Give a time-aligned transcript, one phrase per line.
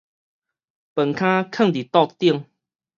[0.03, 0.07] 飯坩
[1.43, 2.45] 囥佇桌頂